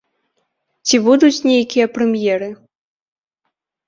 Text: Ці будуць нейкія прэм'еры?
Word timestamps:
Ці 0.91 0.95
будуць 1.07 1.43
нейкія 1.49 1.85
прэм'еры? 1.97 2.47